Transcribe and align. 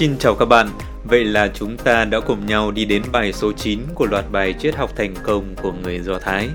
Xin 0.00 0.18
chào 0.18 0.34
các 0.34 0.44
bạn, 0.44 0.68
vậy 1.04 1.24
là 1.24 1.48
chúng 1.54 1.76
ta 1.76 2.04
đã 2.04 2.20
cùng 2.20 2.46
nhau 2.46 2.70
đi 2.70 2.84
đến 2.84 3.02
bài 3.12 3.32
số 3.32 3.52
9 3.52 3.80
của 3.94 4.06
loạt 4.06 4.24
bài 4.32 4.54
triết 4.58 4.76
học 4.76 4.90
thành 4.96 5.14
công 5.22 5.54
của 5.62 5.72
người 5.72 6.00
Do 6.00 6.18
Thái. 6.18 6.48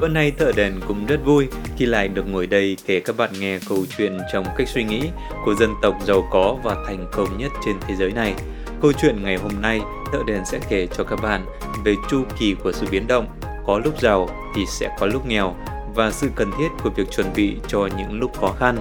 Bữa 0.00 0.08
nay 0.08 0.32
thợ 0.38 0.52
đèn 0.56 0.80
cũng 0.86 1.06
rất 1.06 1.20
vui 1.24 1.48
khi 1.76 1.86
lại 1.86 2.08
được 2.08 2.22
ngồi 2.28 2.46
đây 2.46 2.76
kể 2.86 3.00
các 3.00 3.16
bạn 3.16 3.30
nghe 3.40 3.58
câu 3.68 3.84
chuyện 3.96 4.18
trong 4.32 4.44
cách 4.56 4.68
suy 4.68 4.84
nghĩ 4.84 5.02
của 5.44 5.54
dân 5.54 5.70
tộc 5.82 5.94
giàu 6.06 6.28
có 6.30 6.56
và 6.62 6.76
thành 6.86 7.06
công 7.12 7.38
nhất 7.38 7.52
trên 7.66 7.74
thế 7.80 7.94
giới 7.96 8.12
này. 8.12 8.34
Câu 8.82 8.92
chuyện 8.92 9.22
ngày 9.22 9.36
hôm 9.36 9.52
nay, 9.62 9.80
thợ 10.12 10.18
đèn 10.26 10.44
sẽ 10.44 10.60
kể 10.68 10.86
cho 10.96 11.04
các 11.04 11.22
bạn 11.22 11.46
về 11.84 11.94
chu 12.10 12.24
kỳ 12.38 12.54
của 12.64 12.72
sự 12.72 12.86
biến 12.90 13.06
động, 13.06 13.26
có 13.66 13.80
lúc 13.84 14.00
giàu 14.00 14.28
thì 14.56 14.64
sẽ 14.66 14.96
có 15.00 15.06
lúc 15.06 15.26
nghèo 15.26 15.54
và 15.94 16.10
sự 16.10 16.30
cần 16.34 16.50
thiết 16.58 16.68
của 16.82 16.90
việc 16.90 17.10
chuẩn 17.10 17.26
bị 17.36 17.56
cho 17.68 17.88
những 17.98 18.20
lúc 18.20 18.40
khó 18.40 18.54
khăn. 18.58 18.78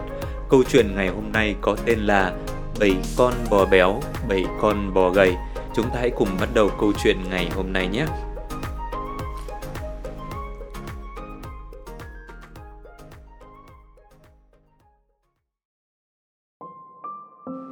Câu 0.49 0.63
chuyện 0.71 0.95
ngày 0.95 1.07
hôm 1.07 1.31
nay 1.31 1.55
có 1.61 1.75
tên 1.85 1.99
là 1.99 2.33
bảy 2.79 2.95
con 3.17 3.33
bò 3.49 3.65
béo, 3.65 3.99
bảy 4.29 4.45
con 4.61 4.93
bò 4.93 5.09
gầy. 5.09 5.35
Chúng 5.75 5.85
ta 5.85 5.99
hãy 5.99 6.09
cùng 6.09 6.27
bắt 6.39 6.49
đầu 6.53 6.69
câu 6.79 6.93
chuyện 7.03 7.17
ngày 7.29 7.49
hôm 7.55 7.73
nay 7.73 7.87
nhé. 7.87 8.05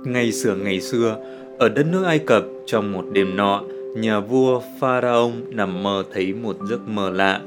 Ngày 0.06 0.32
xưa 0.32 0.56
ngày 0.56 0.82
xưa, 0.82 1.18
ở 1.60 1.70
đất 1.70 1.86
nước 1.92 2.04
Ai 2.04 2.20
Cập 2.20 2.44
trong 2.66 2.92
một 2.92 3.06
đêm 3.12 3.36
nọ, 3.36 3.62
nhà 3.96 4.20
vua 4.20 4.62
Pharaoh 4.80 5.32
nằm 5.50 5.84
mơ 5.84 6.04
thấy 6.14 6.34
một 6.34 6.56
giấc 6.70 6.88
mơ 6.88 7.10
lạ. 7.10 7.42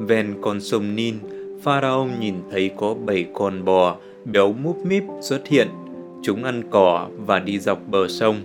Ven 0.00 0.34
con 0.40 0.60
sông 0.60 0.96
Nin, 0.96 1.14
Pharaoh 1.62 2.08
nhìn 2.20 2.34
thấy 2.50 2.70
có 2.76 2.94
bảy 2.94 3.26
con 3.34 3.64
bò 3.64 3.96
béo 4.24 4.52
múp 4.52 4.86
míp 4.86 5.02
xuất 5.20 5.48
hiện 5.48 5.68
Chúng 6.24 6.44
ăn 6.44 6.62
cỏ 6.70 7.08
và 7.26 7.38
đi 7.38 7.58
dọc 7.58 7.78
bờ 7.88 8.08
sông. 8.08 8.36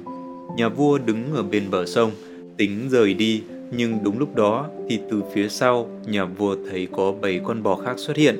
Nhà 0.58 0.70
vua 0.70 0.98
đứng 0.98 1.36
ở 1.36 1.44
bên 1.44 1.64
bờ 1.72 1.86
sông, 1.86 2.12
tính 2.58 2.90
rời 2.90 3.14
đi, 3.14 3.42
nhưng 3.72 3.98
đúng 4.04 4.20
lúc 4.20 4.36
đó 4.36 4.68
thì 4.90 5.00
từ 5.12 5.24
phía 5.34 5.48
sau, 5.48 5.90
nhà 6.08 6.26
vua 6.26 6.56
thấy 6.70 6.88
có 6.92 7.14
bảy 7.22 7.40
con 7.44 7.64
bò 7.64 7.76
khác 7.76 7.94
xuất 8.00 8.18
hiện. 8.18 8.40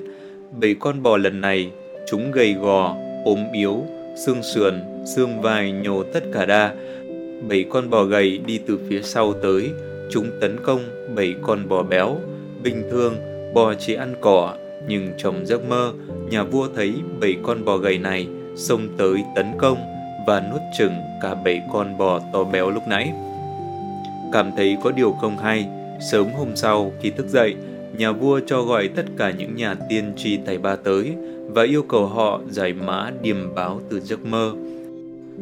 Bảy 0.62 0.76
con 0.80 1.04
bò 1.04 1.18
lần 1.18 1.42
này, 1.42 1.72
chúng 2.12 2.32
gầy 2.32 2.54
gò, 2.54 2.96
ốm 3.26 3.40
yếu, 3.54 3.84
xương 4.26 4.44
sườn, 4.44 4.74
xương 5.16 5.42
vai 5.42 5.72
nhổ 5.72 6.04
tất 6.04 6.24
cả 6.34 6.46
đa. 6.46 6.76
Bảy 7.50 7.66
con 7.70 7.90
bò 7.90 8.04
gầy 8.04 8.38
đi 8.38 8.60
từ 8.68 8.80
phía 8.90 9.02
sau 9.02 9.34
tới, 9.34 9.70
chúng 10.12 10.28
tấn 10.42 10.58
công 10.64 10.82
bảy 11.16 11.36
con 11.42 11.70
bò 11.70 11.84
béo. 11.84 12.18
Bình 12.64 12.84
thường, 12.92 13.16
bò 13.54 13.74
chỉ 13.74 13.94
ăn 13.94 14.16
cỏ, 14.22 14.56
nhưng 14.88 15.10
trong 15.18 15.46
giấc 15.46 15.70
mơ, 15.70 15.94
nhà 16.30 16.44
vua 16.44 16.68
thấy 16.76 16.94
bảy 17.22 17.36
con 17.44 17.66
bò 17.66 17.78
gầy 17.78 17.98
này 17.98 18.28
xông 18.58 18.88
tới 18.98 19.24
tấn 19.36 19.46
công 19.58 19.78
và 20.28 20.44
nuốt 20.52 20.62
chừng 20.78 20.94
cả 21.22 21.36
bảy 21.36 21.62
con 21.74 21.98
bò 21.98 22.20
to 22.34 22.44
béo 22.44 22.72
lúc 22.72 22.84
nãy. 22.88 23.14
Cảm 24.34 24.52
thấy 24.58 24.78
có 24.84 24.92
điều 24.92 25.12
không 25.12 25.38
hay, 25.38 25.68
sớm 26.12 26.28
hôm 26.38 26.56
sau 26.56 26.92
khi 27.02 27.10
thức 27.10 27.28
dậy, 27.28 27.56
nhà 27.98 28.12
vua 28.12 28.40
cho 28.48 28.62
gọi 28.62 28.88
tất 28.88 29.06
cả 29.18 29.32
những 29.32 29.56
nhà 29.56 29.76
tiên 29.90 30.14
tri 30.18 30.38
tài 30.38 30.58
ba 30.58 30.76
tới 30.76 31.14
và 31.48 31.64
yêu 31.64 31.84
cầu 31.84 32.06
họ 32.06 32.42
giải 32.50 32.74
mã 32.74 33.12
điềm 33.22 33.56
báo 33.56 33.82
từ 33.90 34.00
giấc 34.00 34.26
mơ. 34.26 34.54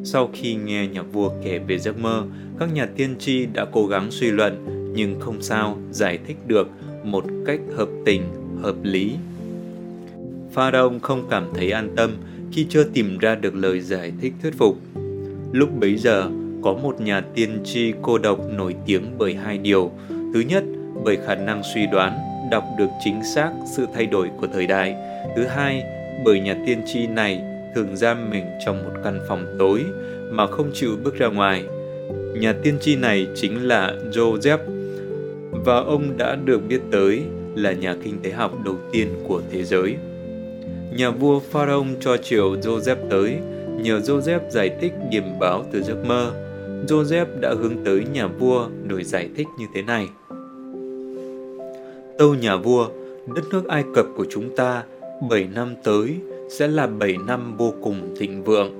Sau 0.03 0.29
khi 0.33 0.55
nghe 0.55 0.88
nhà 0.88 1.02
vua 1.02 1.31
kể 1.44 1.59
về 1.59 1.79
giấc 1.79 1.97
mơ, 1.97 2.23
các 2.59 2.73
nhà 2.73 2.88
tiên 2.95 3.16
tri 3.19 3.45
đã 3.45 3.66
cố 3.72 3.88
gắng 3.88 4.11
suy 4.11 4.31
luận 4.31 4.66
nhưng 4.95 5.19
không 5.19 5.41
sao 5.41 5.77
giải 5.91 6.19
thích 6.27 6.38
được 6.47 6.67
một 7.03 7.25
cách 7.45 7.59
hợp 7.77 7.89
tình, 8.05 8.22
hợp 8.61 8.75
lý. 8.83 9.16
Pharaoh 10.52 11.02
không 11.02 11.23
cảm 11.29 11.47
thấy 11.53 11.72
an 11.72 11.89
tâm 11.95 12.11
khi 12.51 12.65
chưa 12.69 12.83
tìm 12.83 13.17
ra 13.17 13.35
được 13.35 13.55
lời 13.55 13.79
giải 13.79 14.11
thích 14.21 14.33
thuyết 14.41 14.53
phục. 14.57 14.78
Lúc 15.51 15.69
bấy 15.79 15.95
giờ, 15.95 16.29
có 16.61 16.73
một 16.73 17.01
nhà 17.01 17.22
tiên 17.22 17.59
tri 17.63 17.94
cô 18.01 18.17
độc 18.17 18.39
nổi 18.57 18.75
tiếng 18.85 19.03
bởi 19.17 19.33
hai 19.33 19.57
điều. 19.57 19.91
Thứ 20.09 20.39
nhất, 20.39 20.63
bởi 21.03 21.17
khả 21.25 21.35
năng 21.35 21.61
suy 21.73 21.85
đoán, 21.91 22.17
đọc 22.51 22.63
được 22.79 22.89
chính 23.03 23.23
xác 23.35 23.51
sự 23.75 23.85
thay 23.94 24.05
đổi 24.05 24.29
của 24.41 24.47
thời 24.53 24.67
đại. 24.67 24.95
Thứ 25.35 25.45
hai, 25.45 25.84
bởi 26.25 26.39
nhà 26.39 26.57
tiên 26.66 26.81
tri 26.85 27.07
này 27.07 27.41
thường 27.75 27.97
giam 27.97 28.29
mình 28.29 28.45
trong 28.66 28.84
một 28.84 29.00
căn 29.03 29.19
phòng 29.28 29.55
tối 29.59 29.84
mà 30.31 30.47
không 30.47 30.72
chịu 30.73 30.97
bước 31.03 31.16
ra 31.16 31.28
ngoài. 31.28 31.63
Nhà 32.39 32.53
tiên 32.63 32.78
tri 32.81 32.95
này 32.95 33.28
chính 33.35 33.67
là 33.67 33.95
Joseph 34.11 34.57
và 35.51 35.75
ông 35.75 36.17
đã 36.17 36.35
được 36.35 36.61
biết 36.67 36.81
tới 36.91 37.22
là 37.55 37.72
nhà 37.72 37.95
kinh 38.03 38.19
tế 38.23 38.31
học 38.31 38.51
đầu 38.66 38.75
tiên 38.91 39.07
của 39.28 39.41
thế 39.51 39.63
giới 39.63 39.95
nhà 40.91 41.09
vua 41.09 41.40
Pharaoh 41.40 41.88
cho 42.00 42.18
triều 42.18 42.56
Joseph 42.56 43.09
tới, 43.09 43.38
nhờ 43.81 44.00
Joseph 44.00 44.50
giải 44.50 44.69
thích 44.81 44.94
điểm 45.09 45.23
báo 45.40 45.66
từ 45.72 45.84
giấc 45.84 46.06
mơ. 46.06 46.31
Joseph 46.88 47.40
đã 47.40 47.53
hướng 47.53 47.84
tới 47.85 48.03
nhà 48.13 48.28
vua 48.28 48.68
rồi 48.90 49.03
giải 49.03 49.29
thích 49.35 49.47
như 49.59 49.66
thế 49.73 49.81
này. 49.81 50.07
Tâu 52.18 52.35
nhà 52.35 52.56
vua, 52.56 52.88
đất 53.35 53.44
nước 53.51 53.68
Ai 53.68 53.84
Cập 53.94 54.06
của 54.16 54.25
chúng 54.29 54.56
ta 54.56 54.84
7 55.29 55.47
năm 55.56 55.75
tới 55.84 56.16
sẽ 56.50 56.68
là 56.68 56.88
7 56.88 57.17
năm 57.28 57.57
vô 57.57 57.73
cùng 57.81 58.16
thịnh 58.19 58.44
vượng. 58.44 58.72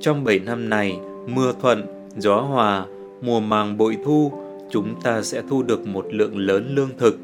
Trong 0.00 0.24
7 0.24 0.38
năm 0.38 0.68
này, 0.68 0.98
mưa 1.26 1.52
thuận, 1.62 1.86
gió 2.16 2.40
hòa, 2.40 2.86
mùa 3.20 3.40
màng 3.40 3.78
bội 3.78 3.96
thu, 4.04 4.32
chúng 4.70 4.94
ta 5.02 5.22
sẽ 5.22 5.42
thu 5.50 5.62
được 5.62 5.86
một 5.86 6.06
lượng 6.10 6.38
lớn 6.38 6.74
lương 6.74 6.90
thực. 6.98 7.18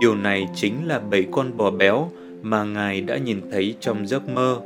Điều 0.00 0.14
này 0.14 0.48
chính 0.54 0.74
là 0.86 0.98
bảy 0.98 1.26
con 1.32 1.56
bò 1.56 1.70
béo 1.70 2.10
mà 2.42 2.64
Ngài 2.64 3.00
đã 3.00 3.16
nhìn 3.16 3.40
thấy 3.52 3.74
trong 3.80 4.06
giấc 4.06 4.28
mơ. 4.28 4.60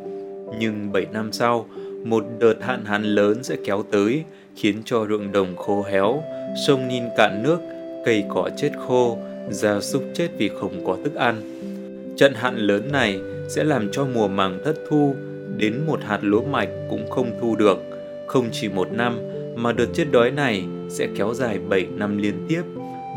Nhưng 0.59 0.93
bảy 0.93 1.07
năm 1.13 1.33
sau, 1.33 1.67
một 2.05 2.25
đợt 2.39 2.55
hạn 2.61 2.85
hán 2.85 3.03
lớn 3.03 3.43
sẽ 3.43 3.57
kéo 3.65 3.85
tới, 3.91 4.25
khiến 4.57 4.77
cho 4.85 5.07
ruộng 5.09 5.33
đồng 5.33 5.57
khô 5.57 5.83
héo, 5.83 6.23
sông 6.67 6.89
Nin 6.89 7.03
cạn 7.17 7.43
nước, 7.43 7.59
cây 8.05 8.25
cỏ 8.29 8.51
chết 8.57 8.71
khô, 8.87 9.19
gia 9.51 9.81
súc 9.81 10.03
chết 10.15 10.29
vì 10.39 10.49
không 10.49 10.87
có 10.87 10.97
thức 11.05 11.15
ăn. 11.15 11.43
Trận 12.17 12.35
hạn 12.35 12.57
lớn 12.57 12.93
này 12.93 13.21
sẽ 13.49 13.65
làm 13.65 13.89
cho 13.93 14.07
mùa 14.15 14.29
màng 14.29 14.59
thất 14.65 14.77
thu, 14.89 15.15
đến 15.57 15.81
một 15.87 16.01
hạt 16.03 16.19
lúa 16.23 16.43
mạch 16.43 16.69
cũng 16.91 17.11
không 17.11 17.31
thu 17.41 17.57
được. 17.57 17.79
Không 18.27 18.49
chỉ 18.53 18.69
một 18.69 18.93
năm, 18.93 19.19
mà 19.57 19.73
đợt 19.73 19.87
chết 19.95 20.05
đói 20.11 20.31
này 20.31 20.65
sẽ 20.91 21.09
kéo 21.17 21.35
dài 21.35 21.59
7 21.59 21.87
năm 21.97 22.19
liên 22.19 22.47
tiếp. 22.49 22.63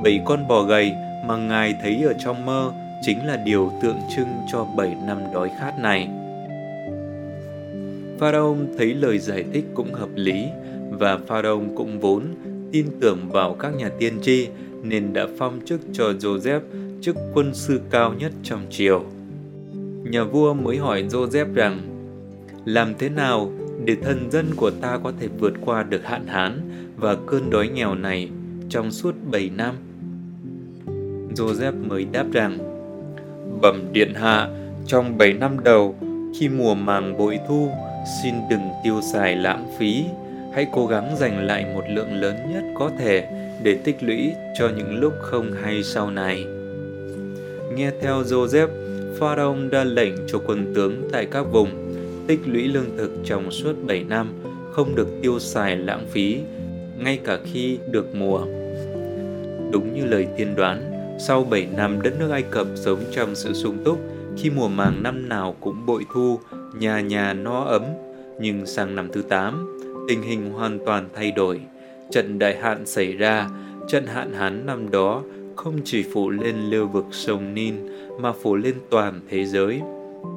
Bảy 0.03 0.22
con 0.25 0.48
bò 0.48 0.64
gầy 0.64 0.92
mà 1.28 1.38
Ngài 1.38 1.74
thấy 1.84 2.03
ở 2.06 2.14
trong 2.24 2.46
mơ 2.46 2.72
chính 3.02 3.28
là 3.28 3.38
điều 3.46 3.72
tượng 3.82 3.98
trưng 4.16 4.28
cho 4.52 4.68
7 4.78 4.96
năm 5.08 5.18
đói 5.34 5.50
khát 5.60 5.80
này. 5.80 6.10
Pharaoh 8.20 8.58
thấy 8.78 8.94
lời 8.94 9.20
giải 9.20 9.44
thích 9.54 9.66
cũng 9.74 9.94
hợp 9.94 10.10
lý 10.16 10.46
và 10.90 11.18
Pharaoh 11.28 11.64
cũng 11.76 12.00
vốn 12.00 12.24
tin 12.72 12.86
tưởng 13.00 13.30
vào 13.30 13.54
các 13.54 13.76
nhà 13.76 13.90
tiên 14.00 14.14
tri 14.22 14.48
nên 14.84 15.14
đã 15.14 15.28
phong 15.38 15.60
chức 15.66 15.82
cho 15.94 16.04
Joseph 16.20 16.62
chức 17.02 17.16
quân 17.34 17.54
sư 17.54 17.82
cao 17.90 18.14
nhất 18.14 18.32
trong 18.44 18.62
triều. 18.70 19.04
Nhà 20.04 20.24
vua 20.24 20.54
mới 20.54 20.78
hỏi 20.78 21.04
Joseph 21.10 21.54
rằng, 21.54 21.80
làm 22.66 22.94
thế 23.00 23.10
nào 23.10 23.52
để 23.86 23.96
thần 23.96 24.31
dân 24.31 24.46
của 24.56 24.72
ta 24.72 25.00
có 25.04 25.14
thể 25.20 25.28
vượt 25.40 25.54
qua 25.66 25.84
được 25.84 26.06
hạn 26.06 26.28
hán 26.28 26.62
và 26.98 27.16
cơn 27.28 27.50
đói 27.50 27.68
nghèo 27.68 27.96
này 27.96 28.30
trong 28.70 28.92
suốt 28.92 29.16
7 29.31 29.50
năm? 29.58 29.76
Joseph 31.36 31.88
mới 31.88 32.06
đáp 32.12 32.26
rằng 32.31 32.79
Bẩm 33.62 33.90
điện 33.94 34.14
hạ, 34.14 34.50
trong 34.88 35.18
7 35.18 35.34
năm 35.34 35.64
đầu, 35.64 35.96
khi 36.40 36.50
mùa 36.50 36.75
màng 36.75 37.18
bội 37.18 37.40
thu, 37.47 37.70
xin 38.24 38.34
đừng 38.50 38.70
tiêu 38.84 39.02
xài 39.14 39.36
lãng 39.36 39.68
phí, 39.80 40.03
hãy 40.53 40.68
cố 40.74 40.88
gắng 40.88 41.16
dành 41.18 41.47
lại 41.47 41.66
một 41.75 41.84
lượng 41.90 42.14
lớn 42.14 42.36
nhất 42.53 42.64
có 42.80 42.92
thể 43.00 43.28
để 43.64 43.75
tích 43.84 44.03
lũy 44.03 44.31
cho 44.59 44.69
những 44.78 45.00
lúc 45.00 45.14
không 45.22 45.52
hay 45.64 45.84
sau 45.84 46.12
này. 46.12 46.46
Nghe 47.75 47.92
theo 48.01 48.22
Joseph, 48.22 48.68
Pharaoh 49.19 49.57
đã 49.72 49.84
lệnh 49.84 50.13
cho 50.28 50.39
quân 50.45 50.74
tướng 50.75 51.10
tại 51.12 51.28
các 51.31 51.42
vùng 51.51 51.69
tích 52.28 52.39
lũy 52.45 52.68
lương 52.68 52.98
thực 52.98 53.12
trong 53.25 53.51
suốt 53.51 53.74
7 53.88 54.04
năm, 54.04 54.34
không 54.72 54.95
được 54.95 55.07
tiêu 55.22 55.39
xài 55.39 55.75
lãng 55.75 56.07
phí, 56.12 56.38
ngay 56.98 57.19
cả 57.24 57.39
khi 57.54 57.78
được 57.92 58.16
mùa. 58.16 58.45
Đúng 59.72 59.94
như 59.94 60.06
lời 60.06 60.28
tiên 60.38 60.56
đoán, 60.56 60.88
sau 61.21 61.44
7 61.44 61.68
năm 61.77 62.01
đất 62.01 62.13
nước 62.19 62.31
Ai 62.31 62.42
Cập 62.42 62.68
sống 62.75 63.00
trong 63.12 63.36
sự 63.36 63.54
sung 63.54 63.77
túc, 63.86 64.00
khi 64.38 64.50
mùa 64.50 64.68
màng 64.68 65.04
năm 65.04 65.30
nào 65.30 65.56
cũng 65.60 65.86
bội 65.86 66.06
thu, 66.13 66.39
nhà 66.80 67.01
nhà 67.01 67.33
no 67.33 67.63
ấm, 67.63 67.83
nhưng 68.39 68.66
sang 68.66 68.95
năm 68.95 69.10
thứ 69.13 69.21
8, 69.21 69.80
tình 70.07 70.21
hình 70.21 70.51
hoàn 70.51 70.80
toàn 70.86 71.10
thay 71.16 71.31
đổi. 71.31 71.60
Trận 72.12 72.39
đại 72.39 72.57
hạn 72.57 72.86
xảy 72.86 73.13
ra, 73.13 73.50
trận 73.88 74.07
hạn 74.07 74.33
hán 74.33 74.66
năm 74.66 74.92
đó 74.92 75.24
không 75.56 75.75
chỉ 75.86 76.04
phủ 76.13 76.30
lên 76.30 76.56
lưu 76.69 76.88
vực 76.88 77.06
sông 77.12 77.54
Nin 77.54 77.75
mà 78.19 78.31
phủ 78.31 78.56
lên 78.56 78.75
toàn 78.89 79.22
thế 79.30 79.45
giới. 79.45 79.81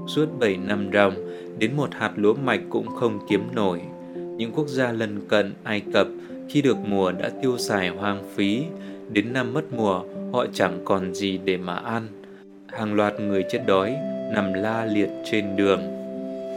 Suốt 0.07 0.27
7 0.41 0.57
năm 0.57 0.91
ròng, 0.93 1.15
đến 1.59 1.77
một 1.77 1.89
hạt 1.93 2.13
lúa 2.17 2.35
mạch 2.35 2.61
cũng 2.71 2.87
không 2.87 3.19
kiếm 3.29 3.43
nổi. 3.55 3.81
Những 4.15 4.53
quốc 4.53 4.69
gia 4.69 4.93
lân 4.93 5.21
cận 5.29 5.53
Ai 5.63 5.83
Cập 5.93 6.07
khi 6.49 6.63
được 6.63 6.77
mùa 6.79 7.13
đã 7.13 7.31
tiêu 7.43 7.59
xài 7.59 7.89
hoang 7.89 8.25
phí, 8.35 8.63
đến 9.13 9.33
năm 9.33 9.53
mất 9.53 9.73
mùa 9.73 10.03
họ 10.33 10.47
chẳng 10.53 10.79
còn 10.85 11.15
gì 11.15 11.39
để 11.45 11.57
mà 11.57 11.75
ăn. 11.75 12.07
Hàng 12.67 12.95
loạt 12.95 13.21
người 13.21 13.45
chết 13.51 13.63
đói 13.67 13.97
nằm 14.35 14.53
la 14.53 14.85
liệt 14.85 15.09
trên 15.25 15.57
đường. 15.57 15.83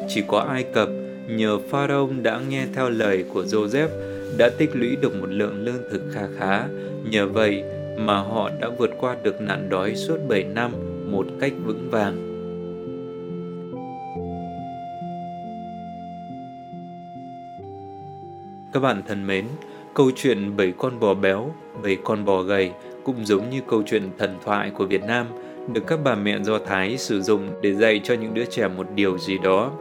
Chỉ 0.08 0.24
có 0.28 0.40
Ai 0.40 0.64
Cập 0.74 0.90
nhờ 1.30 1.60
Pharaoh 1.70 2.10
đã 2.22 2.42
nghe 2.50 2.66
theo 2.74 2.90
lời 2.90 3.26
của 3.34 3.44
Joseph 3.44 3.90
đã 4.38 4.50
tích 4.58 4.70
lũy 4.74 4.96
được 5.02 5.16
một 5.22 5.28
lượng 5.30 5.66
lương 5.66 5.84
thực 5.92 6.02
kha 6.14 6.28
khá. 6.38 6.68
Nhờ 7.10 7.28
vậy 7.28 7.64
mà 7.98 8.18
họ 8.18 8.50
đã 8.62 8.70
vượt 8.78 8.92
qua 9.00 9.16
được 9.24 9.42
nạn 9.42 9.70
đói 9.70 9.96
suốt 9.96 10.18
7 10.28 10.44
năm 10.44 10.72
một 11.12 11.26
cách 11.40 11.54
vững 11.66 11.90
vàng. 11.92 12.32
Các 18.74 18.80
bạn 18.80 19.02
thân 19.08 19.28
mến, 19.28 19.46
câu 19.96 20.12
chuyện 20.16 20.58
bảy 20.58 20.74
con 20.78 21.00
bò 21.00 21.14
béo, 21.14 21.52
bảy 21.84 21.98
con 22.04 22.26
bò 22.26 22.42
gầy 22.42 22.72
cũng 23.04 23.26
giống 23.26 23.50
như 23.50 23.62
câu 23.68 23.84
chuyện 23.86 24.10
thần 24.18 24.38
thoại 24.46 24.70
của 24.70 24.86
Việt 24.86 25.04
Nam 25.04 25.28
được 25.74 25.82
các 25.88 26.00
bà 26.04 26.16
mẹ 26.16 26.40
Do 26.44 26.60
Thái 26.60 26.98
sử 26.98 27.22
dụng 27.22 27.50
để 27.62 27.74
dạy 27.74 28.02
cho 28.04 28.14
những 28.14 28.34
đứa 28.34 28.46
trẻ 28.46 28.68
một 28.68 28.88
điều 28.96 29.18
gì 29.18 29.38
đó. 29.38 29.72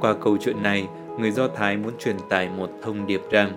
Qua 0.00 0.14
câu 0.14 0.36
chuyện 0.40 0.62
này, 0.62 0.86
người 1.18 1.30
Do 1.30 1.48
Thái 1.48 1.76
muốn 1.76 1.92
truyền 1.98 2.16
tải 2.28 2.48
một 2.56 2.70
thông 2.82 3.06
điệp 3.06 3.20
rằng 3.30 3.52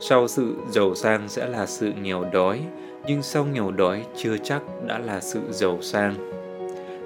sau 0.00 0.28
sự 0.28 0.54
giàu 0.70 0.94
sang 0.94 1.28
sẽ 1.28 1.46
là 1.48 1.66
sự 1.66 1.92
nghèo 2.02 2.24
đói, 2.32 2.60
nhưng 3.06 3.22
sau 3.22 3.44
nghèo 3.44 3.70
đói 3.70 4.04
chưa 4.16 4.36
chắc 4.36 4.62
đã 4.86 4.98
là 4.98 5.20
sự 5.20 5.40
giàu 5.50 5.78
sang. 5.82 6.14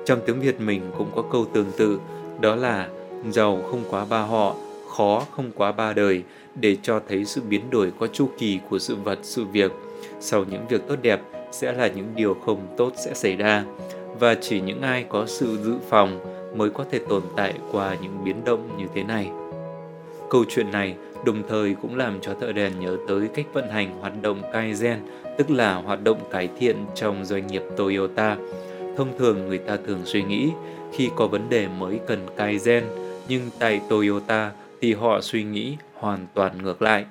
Trong 0.06 0.18
tiếng 0.26 0.40
Việt 0.40 0.60
mình 0.60 0.82
cũng 0.98 1.10
có 1.14 1.22
câu 1.22 1.44
tương 1.52 1.72
tự, 1.76 1.98
đó 2.40 2.56
là 2.56 2.88
giàu 3.30 3.62
không 3.70 3.84
quá 3.90 4.06
ba 4.10 4.20
họ, 4.20 4.54
khó 4.96 5.22
không 5.30 5.50
quá 5.54 5.72
ba 5.72 5.92
đời, 5.92 6.22
để 6.54 6.76
cho 6.82 7.00
thấy 7.08 7.24
sự 7.24 7.40
biến 7.48 7.70
đổi 7.70 7.92
có 8.00 8.06
chu 8.06 8.28
kỳ 8.38 8.58
của 8.70 8.78
sự 8.78 8.94
vật, 8.94 9.18
sự 9.22 9.44
việc. 9.44 9.72
Sau 10.20 10.44
những 10.50 10.66
việc 10.68 10.80
tốt 10.88 10.96
đẹp 11.02 11.20
sẽ 11.52 11.72
là 11.72 11.86
những 11.86 12.12
điều 12.14 12.34
không 12.46 12.74
tốt 12.76 12.92
sẽ 12.96 13.14
xảy 13.14 13.36
ra, 13.36 13.64
và 14.20 14.34
chỉ 14.34 14.60
những 14.60 14.82
ai 14.82 15.04
có 15.08 15.26
sự 15.26 15.58
dự 15.62 15.74
phòng 15.88 16.20
mới 16.56 16.70
có 16.70 16.84
thể 16.90 16.98
tồn 17.08 17.22
tại 17.36 17.54
qua 17.72 17.96
những 18.02 18.24
biến 18.24 18.44
động 18.44 18.68
như 18.78 18.84
thế 18.94 19.02
này. 19.02 19.30
Câu 20.30 20.44
chuyện 20.48 20.70
này 20.70 20.94
đồng 21.26 21.42
thời 21.48 21.74
cũng 21.82 21.96
làm 21.96 22.20
cho 22.20 22.34
thợ 22.34 22.52
đèn 22.52 22.80
nhớ 22.80 22.96
tới 23.08 23.28
cách 23.34 23.46
vận 23.52 23.68
hành 23.70 24.00
hoạt 24.00 24.22
động 24.22 24.42
Kaizen, 24.52 24.96
tức 25.38 25.50
là 25.50 25.74
hoạt 25.74 26.04
động 26.04 26.18
cải 26.30 26.48
thiện 26.58 26.76
trong 26.94 27.24
doanh 27.24 27.46
nghiệp 27.46 27.62
Toyota. 27.76 28.36
Thông 28.96 29.18
thường 29.18 29.48
người 29.48 29.58
ta 29.58 29.76
thường 29.86 30.00
suy 30.04 30.22
nghĩ 30.22 30.50
khi 30.92 31.10
có 31.16 31.26
vấn 31.26 31.48
đề 31.48 31.68
mới 31.68 32.00
cần 32.06 32.26
Kaizen, 32.36 32.82
nhưng 33.28 33.42
tại 33.58 33.80
Toyota 33.88 34.52
thì 34.84 34.94
họ 34.94 35.20
suy 35.20 35.42
nghĩ 35.42 35.76
hoàn 35.94 36.26
toàn 36.34 36.62
ngược 36.62 36.82
lại, 36.82 37.04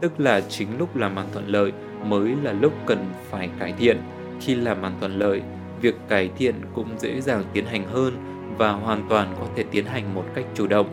tức 0.00 0.20
là 0.20 0.40
chính 0.40 0.78
lúc 0.78 0.96
làm 0.96 1.16
ăn 1.16 1.26
thuận 1.32 1.48
lợi 1.48 1.72
mới 2.04 2.34
là 2.42 2.52
lúc 2.52 2.72
cần 2.86 3.06
phải 3.30 3.50
cải 3.58 3.72
thiện. 3.78 3.96
Khi 4.40 4.54
làm 4.54 4.82
ăn 4.82 4.92
thuận 5.00 5.18
lợi, 5.18 5.42
việc 5.80 5.94
cải 6.08 6.30
thiện 6.38 6.54
cũng 6.74 6.88
dễ 6.98 7.20
dàng 7.20 7.44
tiến 7.52 7.66
hành 7.66 7.84
hơn 7.84 8.16
và 8.58 8.72
hoàn 8.72 9.06
toàn 9.08 9.34
có 9.40 9.46
thể 9.56 9.64
tiến 9.70 9.84
hành 9.84 10.14
một 10.14 10.24
cách 10.34 10.44
chủ 10.54 10.66
động. 10.66 10.86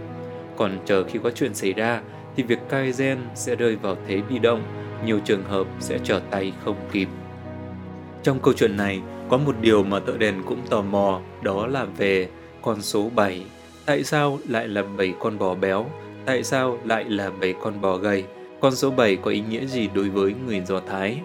Còn 0.58 0.78
chờ 0.86 1.04
khi 1.04 1.20
có 1.24 1.32
chuyện 1.32 1.54
xảy 1.54 1.74
ra 1.74 2.02
thì 2.36 2.44
việc 2.44 2.60
cai 2.70 2.92
gen 2.98 3.18
sẽ 3.36 3.56
rơi 3.56 3.76
vào 3.76 3.96
thế 4.08 4.22
bị 4.30 4.40
động, 4.40 4.64
nhiều 5.06 5.20
trường 5.26 5.44
hợp 5.44 5.68
sẽ 5.80 6.00
trở 6.04 6.22
tay 6.30 6.54
không 6.66 6.78
kịp. 6.92 7.08
Trong 8.24 8.40
câu 8.40 8.54
chuyện 8.54 8.78
này, 8.78 9.02
có 9.30 9.38
một 9.38 9.56
điều 9.62 9.84
mà 9.84 10.00
tợ 10.00 10.18
đèn 10.18 10.36
cũng 10.46 10.60
tò 10.70 10.82
mò, 10.82 11.22
đó 11.42 11.68
là 11.68 11.86
về 11.86 12.30
con 12.62 12.82
số 12.82 13.10
7. 13.16 13.46
Tại 13.86 14.04
sao 14.04 14.40
lại 14.50 14.68
là 14.68 14.84
7 14.98 15.14
con 15.20 15.38
bò 15.38 15.56
béo? 15.56 15.86
Tại 16.25 16.44
sao 16.44 16.78
lại 16.86 17.04
là 17.04 17.30
bảy 17.30 17.54
con 17.62 17.81
bò 17.81 17.98
gầy? 17.98 18.24
Con 18.60 18.75
số 18.75 18.92
7 18.92 19.16
có 19.16 19.31
ý 19.31 19.44
nghĩa 19.50 19.66
gì 19.66 19.90
đối 19.94 20.10
với 20.10 20.34
người 20.48 20.62
Do 20.62 20.80
Thái? 20.80 21.20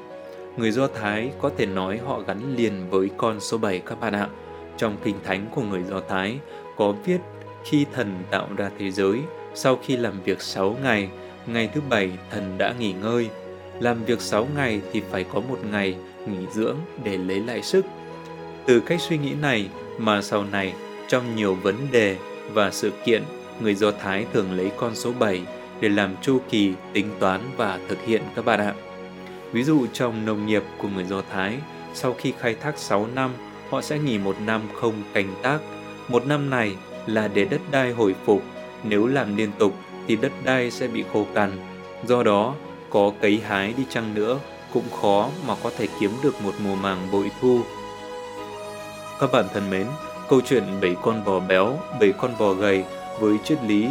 Người 0.56 0.70
Do 0.70 0.86
Thái 0.86 1.30
có 1.40 1.50
thể 1.56 1.66
nói 1.66 2.00
họ 2.06 2.20
gắn 2.26 2.56
liền 2.56 2.90
với 2.90 3.10
con 3.16 3.40
số 3.40 3.58
7 3.58 3.78
các 3.78 4.00
bạn 4.00 4.12
ạ. 4.12 4.28
Trong 4.76 4.96
kinh 5.04 5.14
thánh 5.24 5.46
của 5.54 5.62
người 5.62 5.82
Do 5.90 6.00
Thái 6.08 6.38
có 6.76 6.94
viết 7.04 7.18
khi 7.64 7.86
thần 7.92 8.14
tạo 8.30 8.48
ra 8.56 8.70
thế 8.78 8.90
giới, 8.90 9.20
sau 9.54 9.78
khi 9.82 9.96
làm 9.96 10.20
việc 10.24 10.40
6 10.40 10.76
ngày, 10.82 11.08
ngày 11.46 11.70
thứ 11.74 11.80
bảy 11.90 12.10
thần 12.30 12.58
đã 12.58 12.74
nghỉ 12.78 12.92
ngơi. 12.92 13.28
Làm 13.80 14.04
việc 14.04 14.20
6 14.20 14.48
ngày 14.56 14.80
thì 14.92 15.02
phải 15.10 15.24
có 15.24 15.40
một 15.40 15.58
ngày 15.70 15.96
nghỉ 16.26 16.46
dưỡng 16.52 16.76
để 17.04 17.16
lấy 17.16 17.40
lại 17.40 17.62
sức. 17.62 17.84
Từ 18.66 18.80
cách 18.80 19.00
suy 19.00 19.18
nghĩ 19.18 19.32
này 19.42 19.68
mà 19.98 20.22
sau 20.22 20.44
này 20.52 20.74
trong 21.08 21.36
nhiều 21.36 21.54
vấn 21.54 21.74
đề 21.92 22.16
và 22.52 22.70
sự 22.70 22.92
kiện, 23.04 23.22
người 23.60 23.74
Do 23.74 23.90
Thái 23.90 24.26
thường 24.32 24.52
lấy 24.52 24.70
con 24.76 24.94
số 24.94 25.12
7 25.18 25.42
để 25.80 25.88
làm 25.88 26.14
chu 26.22 26.38
kỳ, 26.50 26.72
tính 26.92 27.10
toán 27.18 27.40
và 27.56 27.78
thực 27.88 28.04
hiện 28.06 28.22
các 28.34 28.44
bạn 28.44 28.60
ạ. 28.60 28.74
Ví 29.52 29.64
dụ 29.64 29.86
trong 29.92 30.24
nông 30.24 30.46
nghiệp 30.46 30.62
của 30.78 30.88
người 30.88 31.04
Do 31.04 31.22
Thái, 31.32 31.54
sau 31.94 32.14
khi 32.18 32.32
khai 32.38 32.54
thác 32.54 32.78
6 32.78 33.06
năm, 33.14 33.30
họ 33.70 33.80
sẽ 33.80 33.98
nghỉ 33.98 34.18
một 34.18 34.36
năm 34.46 34.62
không 34.74 34.94
canh 35.12 35.34
tác. 35.42 35.58
Một 36.08 36.26
năm 36.26 36.50
này 36.50 36.76
là 37.06 37.28
để 37.28 37.44
đất 37.44 37.60
đai 37.70 37.92
hồi 37.92 38.14
phục, 38.24 38.42
nếu 38.84 39.06
làm 39.06 39.36
liên 39.36 39.50
tục 39.58 39.74
thì 40.06 40.16
đất 40.16 40.32
đai 40.44 40.70
sẽ 40.70 40.88
bị 40.88 41.04
khô 41.12 41.26
cằn. 41.34 41.52
Do 42.06 42.22
đó, 42.22 42.54
có 42.90 43.12
cấy 43.20 43.40
hái 43.48 43.74
đi 43.76 43.84
chăng 43.90 44.14
nữa 44.14 44.38
cũng 44.72 44.84
khó 45.00 45.28
mà 45.46 45.54
có 45.62 45.70
thể 45.78 45.86
kiếm 46.00 46.10
được 46.22 46.42
một 46.42 46.52
mùa 46.64 46.74
màng 46.74 47.08
bội 47.12 47.30
thu. 47.40 47.60
Các 49.20 49.32
bạn 49.32 49.44
thân 49.54 49.70
mến, 49.70 49.86
câu 50.28 50.40
chuyện 50.40 50.64
bảy 50.82 50.96
con 51.02 51.24
bò 51.24 51.40
béo, 51.40 51.78
bảy 52.00 52.12
con 52.12 52.30
bò 52.38 52.52
gầy 52.52 52.84
với 53.20 53.38
triết 53.44 53.58
lý 53.64 53.88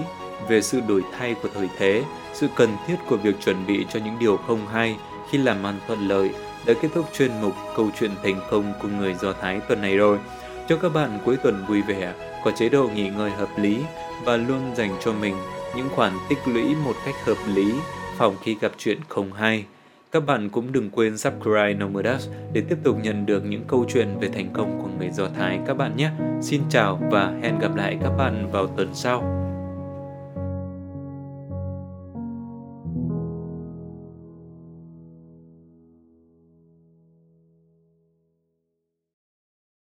về 0.48 0.62
sự 0.62 0.82
đổi 0.88 1.04
thay 1.18 1.34
của 1.34 1.50
thời 1.54 1.70
thế, 1.78 2.04
sự 2.34 2.48
cần 2.56 2.70
thiết 2.88 2.96
của 3.10 3.18
việc 3.18 3.36
chuẩn 3.46 3.68
bị 3.68 3.86
cho 3.94 4.00
những 4.06 4.20
điều 4.20 4.38
không 4.38 4.68
hay 4.68 4.98
khi 5.30 5.38
làm 5.38 5.66
ăn 5.66 5.80
thuận 5.88 6.08
lợi 6.08 6.30
đã 6.66 6.74
kết 6.82 6.90
thúc 6.94 7.06
chuyên 7.14 7.42
mục 7.42 7.54
câu 7.76 7.90
chuyện 8.00 8.12
thành 8.24 8.42
công 8.52 8.74
của 8.82 8.88
người 8.88 9.14
Do 9.14 9.34
Thái 9.34 9.60
tuần 9.60 9.82
này 9.82 9.98
rồi. 9.98 10.20
Chúc 10.68 10.80
các 10.82 10.90
bạn 10.94 11.20
cuối 11.26 11.38
tuần 11.44 11.66
vui 11.68 11.82
vẻ, 11.82 12.14
có 12.44 12.52
chế 12.52 12.70
độ 12.70 12.88
nghỉ 12.88 13.10
ngơi 13.10 13.32
hợp 13.32 13.50
lý 13.58 13.78
và 14.24 14.38
luôn 14.38 14.76
dành 14.76 14.98
cho 15.04 15.14
mình 15.14 15.36
những 15.76 15.90
khoản 15.96 16.14
tích 16.30 16.40
lũy 16.46 16.76
một 16.86 16.96
cách 17.06 17.16
hợp 17.26 17.38
lý 17.48 17.74
phòng 18.18 18.36
khi 18.44 18.56
gặp 18.62 18.72
chuyện 18.78 19.00
không 19.08 19.34
hay. 19.34 19.66
Các 20.12 20.26
bạn 20.26 20.50
cũng 20.50 20.72
đừng 20.72 20.90
quên 20.90 21.18
subscribe 21.18 21.74
Nomadas 21.74 22.30
để 22.54 22.64
tiếp 22.70 22.78
tục 22.84 22.98
nhận 23.04 23.26
được 23.26 23.46
những 23.46 23.64
câu 23.68 23.86
chuyện 23.90 24.08
về 24.20 24.28
thành 24.28 24.50
công 24.54 24.82
của 24.82 24.90
người 25.00 25.10
Do 25.10 25.28
Thái 25.28 25.60
các 25.68 25.78
bạn 25.78 25.98
nhé. 25.98 26.12
Xin 26.42 26.62
chào 26.70 27.00
và 27.12 27.34
hẹn 27.42 27.60
gặp 27.60 27.76
lại 27.76 27.98
các 28.02 28.10
bạn 28.18 28.50
vào 28.52 28.68
tuần 28.68 28.90
sau. 28.94 29.47